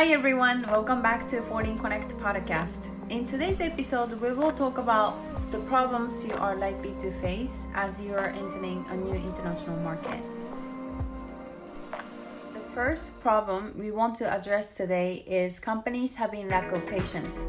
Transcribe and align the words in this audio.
Hi 0.00 0.06
everyone, 0.12 0.62
welcome 0.62 1.02
back 1.02 1.28
to 1.28 1.42
Foreign 1.42 1.78
Connect 1.78 2.08
podcast. 2.20 2.88
In 3.10 3.26
today's 3.26 3.60
episode, 3.60 4.18
we 4.18 4.32
will 4.32 4.50
talk 4.50 4.78
about 4.78 5.12
the 5.50 5.58
problems 5.68 6.26
you 6.26 6.32
are 6.36 6.56
likely 6.56 6.94
to 7.00 7.10
face 7.10 7.64
as 7.74 8.00
you 8.00 8.14
are 8.14 8.28
entering 8.28 8.82
a 8.88 8.96
new 8.96 9.12
international 9.12 9.76
market. 9.80 10.22
The 12.54 12.60
first 12.72 13.12
problem 13.20 13.74
we 13.78 13.90
want 13.90 14.14
to 14.14 14.32
address 14.32 14.74
today 14.74 15.22
is 15.26 15.58
companies 15.58 16.16
having 16.16 16.48
lack 16.48 16.72
of 16.72 16.86
patience. 16.86 17.44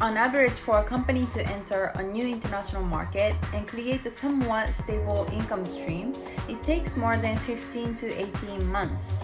On 0.00 0.16
average, 0.16 0.58
for 0.58 0.78
a 0.78 0.84
company 0.84 1.26
to 1.36 1.46
enter 1.46 1.92
a 1.96 2.02
new 2.02 2.26
international 2.26 2.82
market 2.82 3.36
and 3.52 3.68
create 3.68 4.06
a 4.06 4.10
somewhat 4.10 4.72
stable 4.72 5.28
income 5.30 5.66
stream, 5.66 6.14
it 6.48 6.62
takes 6.62 6.96
more 6.96 7.16
than 7.18 7.36
15 7.36 7.94
to 7.96 8.06
18 8.18 8.66
months. 8.66 9.18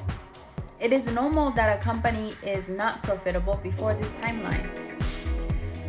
It 0.80 0.92
is 0.92 1.08
normal 1.08 1.50
that 1.52 1.76
a 1.76 1.82
company 1.82 2.34
is 2.41 2.68
not 2.68 3.02
profitable 3.02 3.59
before 3.64 3.95
this 3.95 4.12
timeline. 4.12 4.69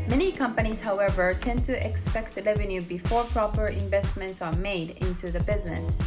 Many 0.09 0.31
companies, 0.31 0.81
however, 0.81 1.35
tend 1.35 1.63
to 1.65 1.85
expect 1.85 2.39
revenue 2.43 2.81
before 2.81 3.23
proper 3.25 3.67
investments 3.67 4.41
are 4.41 4.53
made 4.53 4.97
into 5.01 5.31
the 5.31 5.41
business. 5.41 6.01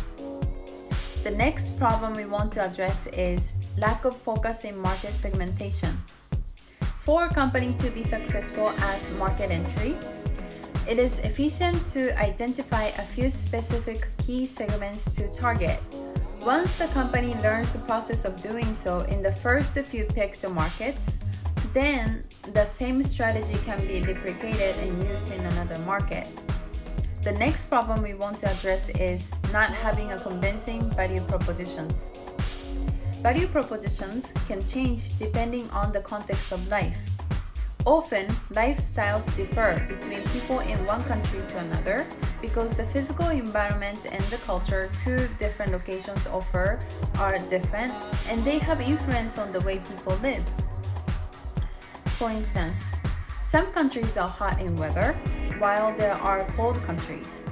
The 1.23 1.31
next 1.31 1.79
problem 1.79 2.15
we 2.15 2.25
want 2.25 2.51
to 2.55 2.65
address 2.65 3.07
is 3.07 3.53
lack 3.79 4.05
of 4.05 4.17
focus 4.17 4.65
in 4.65 4.77
market 4.77 5.13
segmentation. 5.13 5.97
For 6.99 7.27
a 7.27 7.29
company 7.29 7.75
to 7.75 7.91
be 7.91 8.03
successful 8.03 8.71
at 8.71 9.13
market 9.13 9.53
entry, 9.53 9.95
it 10.89 10.99
is 10.99 11.21
efficient 11.21 11.89
to 11.91 12.19
identify 12.19 12.87
a 12.87 13.07
few 13.07 13.31
specific 13.31 14.09
key 14.19 14.45
segments 14.45 15.09
to 15.13 15.33
target 15.37 15.81
once 16.45 16.75
the 16.75 16.89
company 16.89 17.35
learns 17.37 17.73
the 17.73 17.79
process 17.81 18.25
of 18.25 18.41
doing 18.41 18.75
so 18.75 19.01
in 19.03 19.23
the 19.23 19.31
first 19.31 19.75
few 19.75 20.05
picked 20.05 20.49
markets, 20.49 21.19
then 21.73 22.25
the 22.53 22.65
same 22.65 23.03
strategy 23.05 23.57
can 23.65 23.79
be 23.87 24.01
replicated 24.01 24.77
and 24.83 25.05
used 25.05 25.31
in 25.31 25.41
another 25.47 25.79
market. 25.81 26.29
The 27.23 27.33
next 27.33 27.67
problem 27.67 28.03
we 28.03 28.15
want 28.15 28.39
to 28.39 28.51
address 28.51 28.89
is 28.91 29.31
not 29.53 29.71
having 29.71 30.11
a 30.11 30.19
convincing 30.19 30.83
value 30.91 31.21
propositions. 31.21 32.13
Value 33.23 33.47
propositions 33.47 34.33
can 34.49 34.67
change 34.67 35.17
depending 35.19 35.71
on 35.71 35.93
the 35.93 36.01
context 36.01 36.51
of 36.51 36.67
life. 36.67 36.99
Often, 37.85 38.29
lifestyles 38.55 39.27
differ 39.37 39.75
between 39.89 40.23
people 40.29 40.61
in 40.61 40.79
one 40.87 41.03
country 41.05 41.41
to 41.49 41.59
another 41.59 42.07
because 42.41 42.77
the 42.77 42.87
physical 42.87 43.31
environment 43.31 44.07
and 44.07 44.23
the 44.25 44.37
culture 44.39 44.89
two 45.03 45.27
different 45.39 45.73
locations 45.73 46.29
offer 46.29 46.79
are 47.19 47.39
different 47.39 47.93
and 48.29 48.45
they 48.45 48.59
have 48.59 48.81
influence 48.81 49.37
on 49.37 49.51
the 49.51 49.61
way 49.63 49.81
people 49.81 50.15
live. 50.23 50.45
For 52.19 52.31
instance, 52.31 52.85
some 53.43 53.67
countries 53.73 54.17
are 54.17 54.29
hot 54.29 54.61
in 54.61 54.77
weather 54.77 55.15
while 55.59 55.93
there 55.97 56.15
are 56.15 56.47
cold 56.57 56.81
countries. 56.85 57.43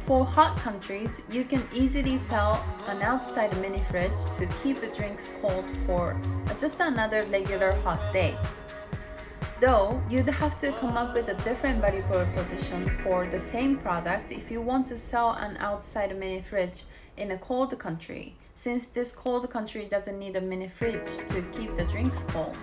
For 0.00 0.24
hot 0.24 0.56
countries, 0.58 1.20
you 1.30 1.44
can 1.44 1.68
easily 1.72 2.16
sell 2.16 2.64
an 2.86 3.02
outside 3.02 3.58
mini 3.60 3.78
fridge 3.90 4.24
to 4.36 4.46
keep 4.62 4.80
the 4.80 4.88
drinks 4.88 5.32
cold 5.42 5.64
for 5.86 6.16
just 6.58 6.80
another 6.80 7.22
regular 7.30 7.72
hot 7.84 8.00
day. 8.12 8.36
Though 9.60 10.02
you'd 10.10 10.28
have 10.28 10.56
to 10.58 10.72
come 10.72 10.96
up 10.96 11.14
with 11.14 11.28
a 11.28 11.34
different 11.44 11.80
value 11.80 12.02
proposition 12.02 12.90
for 13.02 13.26
the 13.26 13.38
same 13.38 13.76
product 13.78 14.32
if 14.32 14.50
you 14.50 14.60
want 14.60 14.86
to 14.88 14.96
sell 14.96 15.30
an 15.30 15.56
outside 15.58 16.18
mini 16.18 16.42
fridge 16.42 16.82
in 17.16 17.30
a 17.30 17.38
cold 17.38 17.78
country, 17.78 18.34
since 18.56 18.86
this 18.86 19.12
cold 19.12 19.48
country 19.50 19.86
doesn't 19.88 20.18
need 20.18 20.34
a 20.34 20.40
mini 20.40 20.68
fridge 20.68 21.08
to 21.28 21.42
keep 21.52 21.74
the 21.76 21.84
drinks 21.84 22.24
cold. 22.24 22.58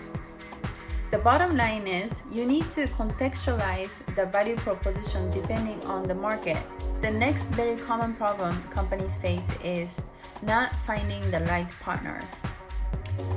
The 1.11 1.17
bottom 1.17 1.55
line 1.55 1.87
is 1.87 2.23
you 2.29 2.45
need 2.45 2.71
to 2.71 2.87
contextualize 2.87 4.15
the 4.15 4.25
value 4.25 4.57
proposition 4.57 5.29
depending 5.29 5.83
on 5.85 6.03
the 6.03 6.15
market. 6.15 6.57
The 7.01 7.11
next 7.11 7.45
very 7.51 7.77
common 7.77 8.13
problem 8.15 8.61
companies 8.69 9.17
face 9.17 9.49
is 9.63 9.95
not 10.41 10.75
finding 10.87 11.21
the 11.31 11.39
right 11.45 11.69
partners. 11.79 12.43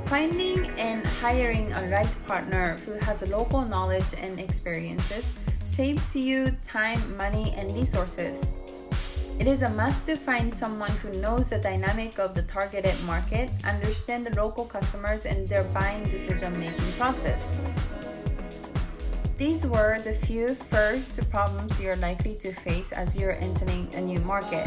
Finding 0.07 0.65
and 0.77 1.05
hiring 1.05 1.71
a 1.73 1.87
right 1.89 2.15
partner 2.27 2.77
who 2.85 2.93
has 3.05 3.27
local 3.29 3.65
knowledge 3.65 4.13
and 4.17 4.39
experiences 4.39 5.33
saves 5.65 6.15
you 6.15 6.55
time, 6.63 7.17
money, 7.17 7.53
and 7.57 7.73
resources. 7.73 8.53
It 9.39 9.47
is 9.47 9.63
a 9.63 9.69
must 9.69 10.05
to 10.05 10.15
find 10.15 10.53
someone 10.53 10.91
who 10.91 11.11
knows 11.19 11.49
the 11.49 11.57
dynamic 11.57 12.19
of 12.19 12.33
the 12.33 12.43
targeted 12.43 12.95
market, 13.03 13.49
understand 13.65 14.25
the 14.25 14.35
local 14.35 14.63
customers 14.63 15.25
and 15.25 15.47
their 15.49 15.65
buying 15.65 16.05
decision 16.05 16.57
making 16.57 16.91
process. 16.93 17.57
These 19.37 19.65
were 19.67 19.99
the 19.99 20.13
few 20.13 20.55
first 20.55 21.19
problems 21.29 21.81
you're 21.81 21.97
likely 21.97 22.35
to 22.35 22.53
face 22.53 22.93
as 22.93 23.17
you're 23.17 23.33
entering 23.33 23.93
a 23.93 23.99
new 23.99 24.19
market. 24.19 24.65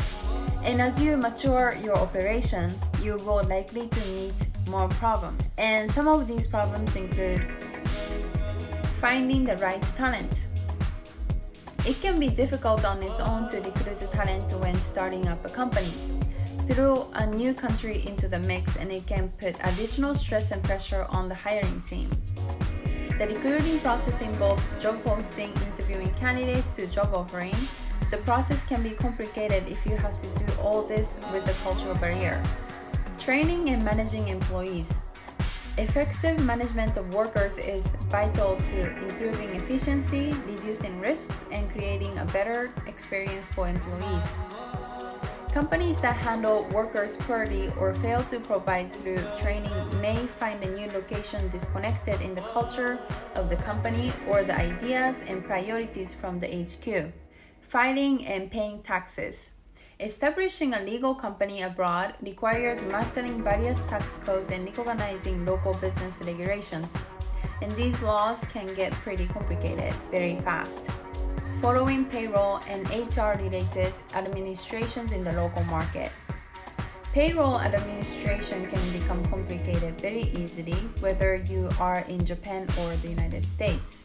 And 0.62 0.82
as 0.82 1.00
you 1.00 1.16
mature 1.16 1.74
your 1.82 1.96
operation, 1.96 2.78
you 3.02 3.16
will 3.16 3.42
likely 3.44 3.88
to 3.88 4.00
meet 4.08 4.34
more 4.68 4.88
problems. 4.88 5.54
And 5.56 5.90
some 5.90 6.06
of 6.06 6.26
these 6.26 6.46
problems 6.46 6.96
include 6.96 7.48
finding 9.00 9.44
the 9.44 9.56
right 9.56 9.82
talent. 9.96 10.48
It 11.86 12.02
can 12.02 12.20
be 12.20 12.28
difficult 12.28 12.84
on 12.84 13.02
its 13.02 13.20
own 13.20 13.48
to 13.48 13.60
recruit 13.60 14.00
talent 14.12 14.52
when 14.60 14.74
starting 14.74 15.28
up 15.28 15.42
a 15.46 15.48
company. 15.48 15.94
Throw 16.68 17.10
a 17.14 17.24
new 17.24 17.54
country 17.54 18.06
into 18.06 18.28
the 18.28 18.40
mix 18.40 18.76
and 18.76 18.92
it 18.92 19.06
can 19.06 19.32
put 19.40 19.56
additional 19.64 20.14
stress 20.14 20.50
and 20.50 20.62
pressure 20.62 21.06
on 21.08 21.26
the 21.26 21.34
hiring 21.34 21.80
team. 21.80 22.10
The 23.18 23.26
recruiting 23.26 23.80
process 23.80 24.20
involves 24.20 24.80
job 24.80 25.02
posting, 25.02 25.52
interviewing 25.66 26.14
candidates 26.14 26.68
to 26.76 26.86
job 26.86 27.10
offering. 27.12 27.56
The 28.12 28.18
process 28.18 28.64
can 28.64 28.84
be 28.84 28.90
complicated 28.90 29.66
if 29.66 29.84
you 29.84 29.96
have 29.96 30.16
to 30.22 30.28
do 30.44 30.62
all 30.62 30.84
this 30.84 31.18
with 31.32 31.44
the 31.44 31.52
cultural 31.64 31.96
barrier. 31.96 32.40
Training 33.18 33.70
and 33.70 33.84
managing 33.84 34.28
employees. 34.28 35.02
Effective 35.78 36.38
management 36.44 36.96
of 36.96 37.12
workers 37.12 37.58
is 37.58 37.88
vital 38.08 38.56
to 38.56 38.96
improving 39.02 39.50
efficiency, 39.50 40.32
reducing 40.46 41.00
risks, 41.00 41.44
and 41.50 41.68
creating 41.72 42.16
a 42.18 42.24
better 42.26 42.70
experience 42.86 43.48
for 43.48 43.68
employees. 43.68 44.22
Companies 45.52 45.98
that 46.02 46.16
handle 46.16 46.64
workers 46.72 47.16
poorly 47.16 47.72
or 47.78 47.94
fail 47.94 48.22
to 48.24 48.38
provide 48.38 48.92
through 48.92 49.18
training 49.40 49.72
may 50.00 50.26
find 50.26 50.62
a 50.62 50.70
new 50.70 50.88
location 50.90 51.48
disconnected 51.48 52.20
in 52.20 52.34
the 52.34 52.42
culture 52.52 52.98
of 53.34 53.48
the 53.48 53.56
company 53.56 54.12
or 54.28 54.44
the 54.44 54.54
ideas 54.54 55.24
and 55.26 55.42
priorities 55.42 56.12
from 56.12 56.38
the 56.38 56.46
HQ. 56.46 57.12
Filing 57.62 58.26
and 58.26 58.50
paying 58.50 58.82
taxes. 58.82 59.50
Establishing 59.98 60.74
a 60.74 60.80
legal 60.80 61.14
company 61.14 61.62
abroad 61.62 62.14
requires 62.20 62.84
mastering 62.84 63.42
various 63.42 63.82
tax 63.84 64.18
codes 64.18 64.50
and 64.50 64.66
recognizing 64.66 65.44
local 65.46 65.72
business 65.74 66.20
regulations. 66.24 66.96
And 67.62 67.72
these 67.72 68.00
laws 68.02 68.44
can 68.52 68.66
get 68.66 68.92
pretty 68.92 69.26
complicated 69.26 69.94
very 70.12 70.38
fast 70.42 70.78
following 71.60 72.04
payroll 72.04 72.60
and 72.68 72.88
HR 72.90 73.34
related 73.42 73.92
administrations 74.14 75.12
in 75.12 75.22
the 75.22 75.32
local 75.32 75.64
market. 75.64 76.10
Payroll 77.12 77.58
administration 77.58 78.66
can 78.66 78.92
become 78.92 79.24
complicated 79.26 80.00
very 80.00 80.30
easily 80.38 80.78
whether 81.00 81.36
you 81.36 81.68
are 81.80 82.00
in 82.08 82.24
Japan 82.24 82.68
or 82.78 82.96
the 82.98 83.08
United 83.08 83.44
States. 83.44 84.02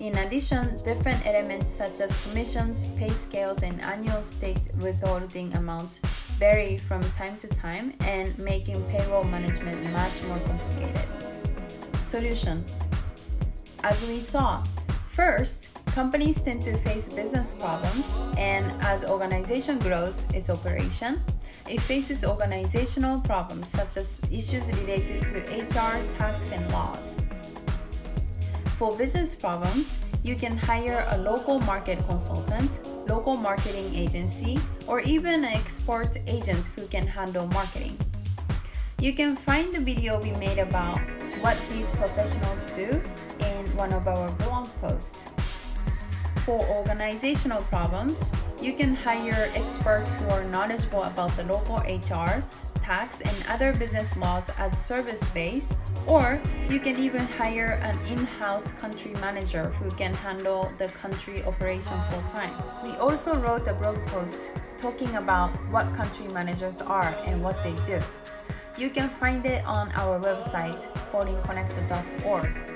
In 0.00 0.18
addition, 0.18 0.76
different 0.82 1.24
elements 1.24 1.70
such 1.70 2.00
as 2.00 2.10
commissions, 2.22 2.86
pay 2.98 3.10
scales, 3.10 3.62
and 3.62 3.80
annual 3.80 4.22
state 4.22 4.60
withholding 4.80 5.54
amounts 5.54 6.00
vary 6.38 6.76
from 6.76 7.02
time 7.12 7.38
to 7.38 7.48
time 7.48 7.94
and 8.00 8.36
making 8.38 8.82
payroll 8.90 9.24
management 9.24 9.80
much 9.92 10.22
more 10.24 10.38
complicated. 10.40 11.08
Solution 12.04 12.64
As 13.82 14.04
we 14.04 14.20
saw, 14.20 14.62
first, 15.16 15.70
companies 15.86 16.42
tend 16.42 16.62
to 16.62 16.76
face 16.76 17.08
business 17.08 17.54
problems, 17.54 18.06
and 18.36 18.70
as 18.82 19.02
organization 19.02 19.78
grows 19.78 20.28
its 20.34 20.50
operation, 20.50 21.22
it 21.66 21.80
faces 21.80 22.22
organizational 22.22 23.22
problems 23.22 23.70
such 23.70 23.96
as 23.96 24.20
issues 24.30 24.68
related 24.80 25.26
to 25.26 25.38
HR, 25.48 25.96
tax, 26.18 26.52
and 26.52 26.70
laws. 26.70 27.16
For 28.76 28.94
business 28.94 29.34
problems, 29.34 29.96
you 30.22 30.36
can 30.36 30.58
hire 30.58 31.06
a 31.08 31.16
local 31.16 31.60
market 31.60 31.98
consultant, 32.06 32.70
local 33.08 33.36
marketing 33.36 33.94
agency, 33.94 34.58
or 34.86 35.00
even 35.00 35.32
an 35.32 35.44
export 35.44 36.14
agent 36.26 36.66
who 36.76 36.86
can 36.88 37.06
handle 37.06 37.46
marketing. 37.46 37.96
You 39.00 39.14
can 39.14 39.34
find 39.34 39.74
the 39.74 39.80
video 39.80 40.20
we 40.20 40.32
made 40.32 40.58
about 40.58 41.00
what 41.40 41.56
these 41.70 41.90
professionals 41.90 42.66
do 42.76 43.00
in 43.40 43.76
one 43.76 43.92
of 43.92 44.08
our 44.08 44.30
blog 44.42 44.65
posts. 44.86 45.26
For 46.46 46.64
organizational 46.66 47.62
problems, 47.62 48.32
you 48.62 48.72
can 48.74 48.94
hire 48.94 49.50
experts 49.54 50.14
who 50.14 50.26
are 50.28 50.44
knowledgeable 50.44 51.02
about 51.02 51.32
the 51.36 51.44
local 51.44 51.78
HR, 51.78 52.44
tax 52.86 53.20
and 53.20 53.36
other 53.48 53.72
business 53.72 54.16
laws 54.16 54.48
as 54.58 54.78
service 54.78 55.28
based, 55.30 55.74
or 56.06 56.40
you 56.70 56.78
can 56.78 57.00
even 57.00 57.26
hire 57.26 57.80
an 57.82 57.98
in 58.06 58.24
house 58.38 58.74
country 58.74 59.10
manager 59.14 59.70
who 59.78 59.90
can 59.90 60.14
handle 60.14 60.70
the 60.78 60.86
country 61.02 61.42
operation 61.42 61.98
full 62.10 62.22
time. 62.30 62.54
We 62.84 62.92
also 62.92 63.34
wrote 63.40 63.66
a 63.66 63.74
blog 63.74 63.98
post 64.06 64.52
talking 64.78 65.16
about 65.16 65.50
what 65.72 65.92
country 65.96 66.28
managers 66.28 66.80
are 66.80 67.10
and 67.26 67.42
what 67.42 67.60
they 67.64 67.74
do. 67.82 67.98
You 68.78 68.90
can 68.90 69.10
find 69.10 69.44
it 69.46 69.64
on 69.64 69.90
our 69.92 70.20
website, 70.20 70.86
foreignconnect.org. 71.10 72.75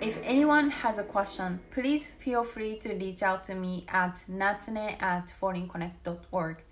If 0.00 0.20
anyone 0.22 0.70
has 0.70 0.98
a 0.98 1.02
question, 1.02 1.58
please 1.70 2.14
feel 2.14 2.44
free 2.44 2.78
to 2.78 2.94
reach 2.94 3.22
out 3.22 3.42
to 3.44 3.54
me 3.56 3.84
at 3.88 4.22
natsune 4.30 5.00
at 5.02 5.32
foreignconnect.org. 5.40 6.62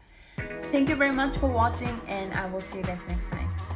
Thank 0.65 0.89
you 0.89 0.97
very 0.97 1.13
much 1.13 1.37
for 1.37 1.49
watching, 1.49 2.01
and 2.07 2.33
I 2.35 2.47
will 2.47 2.61
see 2.61 2.79
you 2.79 2.85
guys 2.85 3.05
next 3.09 3.29
time. 3.29 3.76